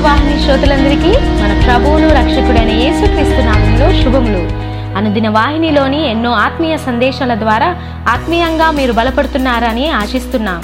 [0.00, 4.72] వాహిని శ్రోతలందరికీ మన ప్రభువును రక్షకుడైన యేసుక్రీస్తు నామంలో శుభములు.
[4.96, 7.76] అనుదిన వాహినిలోని ఎన్నో ఆత్మీయ సందేశాల ద్వారా
[8.08, 10.62] ఆత్మీయంగా మీరు బలపడుతున్నారని ఆశిస్తున్నాం.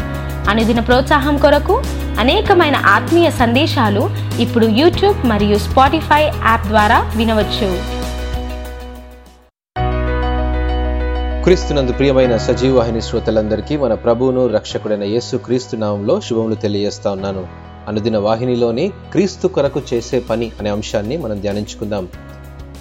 [0.49, 1.83] అనుదిన ప్రోత్సాహం కొరకు
[2.19, 4.10] అనేకమైన ఆత్మీయ సందేశాలు
[4.40, 7.99] ఇప్పుడు యూట్యూబ్ మరియు స్పాటిఫై యాప్ ద్వారా వినవచ్చు.
[11.45, 17.67] క్రీస్తునందు ప్రియమైన సజీవ వాహిని శ్రోతలందరికీ మన ప్రభువును రక్షకుడైన యేసు క్రీస్తు నామంలో శుభములు తెలియజేస్తా ఉన్నాను.
[17.88, 22.09] అనుదిన వాహినిలోని క్రీస్తు కొరకు చేసే పని అనే అంశాన్ని మనం ధ్యానించుకుందాం.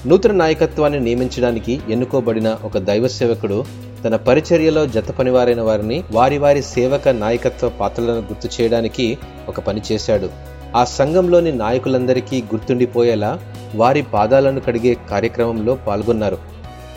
[0.07, 3.65] నూతన నాయకత్వాన్ని నియమించడానికి ఎన్నుకోబడిన ఒక దైవ సేవకుడు
[4.05, 9.17] తన పరిచర్యలో జత పనివారైన వారిని వారి వారి సేవక నాయకత్వ పాత్రలను గుర్తు చేయడానికి
[9.49, 10.29] ఒక పని చేశాడు.
[10.75, 13.39] ఆ సంఘంలోని నాయకులందరికీ గుర్తుండిపోయేలా
[13.76, 16.37] వారి పాదాలను కడిగే కార్యక్రమంలో పాల్గొన్నారు.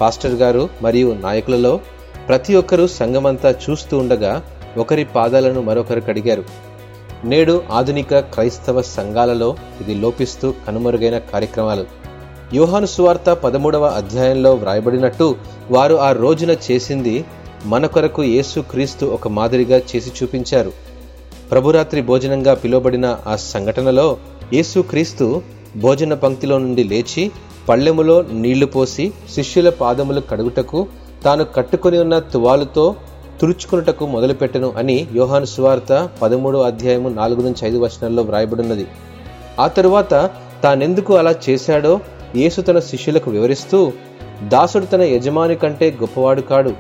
[0.01, 1.81] పాస్టర్ గారు మరియు నాయకులలో
[2.29, 4.43] ప్రతి ఒక్కరూ సంఘమంతా చూస్తూ ఉండగా
[4.77, 6.45] ఒకరి పాదాలను మరొకరు కడిగారు.
[7.25, 11.85] నేడు ఆధునిక క్రైస్తవ సంఘాలలో ఇది లోపిస్తూ కనుమరుగైన కార్యక్రమాలు.
[12.55, 15.37] యోహాను సువార్త పదమూడవ అధ్యాయంలో వ్రాయబడినట్టు
[15.71, 17.25] వారు ఆ రోజున చేసింది
[17.65, 20.73] మన కొరకు యేసు క్రీస్తు ఒక మాదిరిగా చేసి చూపించారు.
[21.51, 24.17] ప్రభురాత్రి భోజనంగా పిలువబడిన ఆ సంఘటనలో
[24.53, 25.43] యేసు క్రీస్తు
[25.77, 27.31] భోజన పంక్తిలో నుండి లేచి
[27.69, 30.89] పళ్ళెములో నీళ్ళు పోసి శిష్యుల పాదములు కడుగుటకు
[31.25, 32.97] తాను కట్టుకొని ఉన్న తువాలుతో
[33.41, 38.87] తుడుచుకున్నటకు మొదలుపెట్టను అని యోహాను సువార్త పదమూడో అధ్యాయము నాలుగు నుంచి ఐదు వచనాల్లో వ్రాయబడినది.
[39.61, 40.31] ఆ తరువాత
[40.63, 42.01] తానెందుకు అలా చేశాడో
[42.37, 43.93] యేసు తన శిష్యులకు వివరిస్తూ
[44.49, 46.73] దాసుడు తన యజమాని కంటే గొప్పవాడు కాడు.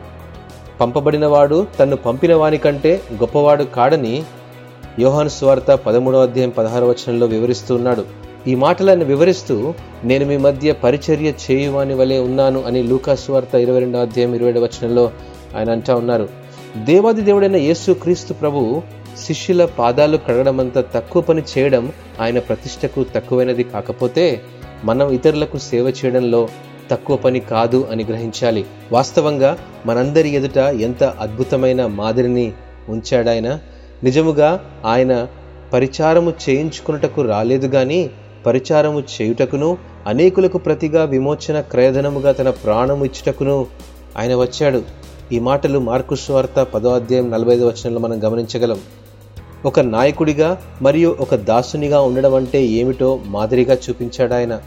[0.80, 4.22] పంపబడినవాడు తన్ను పంపిన వాని కంటే గొప్పవాడు కాడని
[4.98, 8.04] యోహాను స్వార్త పదమూడవ అధ్యాయం పదహారు వచనంలో వివరిస్తూ ఉన్నాడు.
[8.46, 9.74] ఈ మాటలను వివరిస్తూ
[10.04, 15.10] నేను మీ మధ్య పరిచర్య చేయువాని వలె ఉన్నాను అని లూకా వార్త ఇరవై రెండవ అధ్యాయం ఇరవై వచనంలో
[15.58, 16.28] ఆయన అంటా ఉన్నారు.
[16.76, 18.82] దేవాది దేవుడైన యేసు క్రీస్తు ప్రభు
[19.26, 24.40] శిష్యుల పాదాలు కడగడమంత తక్కువ పని చేయడం ఆయన ప్రతిష్టకు తక్కువైనది కాకపోతే
[24.84, 26.48] మనం ఇతరులకు సేవ చేయడంలో
[26.90, 28.64] తక్కువ పని కాదు అని గ్రహించాలి.
[28.92, 32.52] వాస్తవంగా మనందరి ఎదుట ఎంత అద్భుతమైన మాదిరిని
[32.88, 33.58] ఉంచాడాయన
[34.04, 35.26] నిజముగా ఆయన
[35.72, 38.10] పరిచారము చేయించుకున్నటకు రాలేదు గాని
[38.46, 43.66] పరిచారము చేయుటకును అనేకులకు ప్రతిగా విమోచన క్రయధనముగా తన ప్రాణము ఇచ్చుటకును
[44.18, 44.99] ఆయన వచ్చాడు.
[45.32, 48.78] ఈ మాటలు మార్కు స్వార్త పదో అధ్యాయం నలభై ఐదు వచనంలో మనం గమనించగలం.
[49.64, 54.60] ఒక నాయకుడిగా మరియు ఒక దాసునిగా ఉండడం అంటే ఏమిటో మాదిరిగా చూపించాడు ఆయన.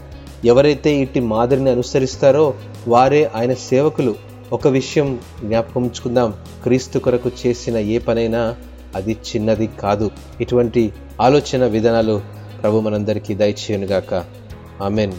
[0.44, 2.54] ఎవరైతే ఇట్టి మాదిరిని అనుసరిస్తారో
[2.88, 4.14] వారే ఆయన సేవకులు.
[4.52, 6.34] ఒక విషయం జ్ఞాపకం ఉంచుకుందాం.
[6.62, 8.56] క్రీస్తు కొరకు చేసిన ఏ పనైనా
[8.94, 10.10] అది చిన్నది కాదు.
[10.40, 12.20] ఇటువంటి ఆలోచన విధానాలు
[12.62, 14.24] ప్రభు మనందరికీ దయచేయనుగాక.
[14.82, 15.12] ఆమెన్.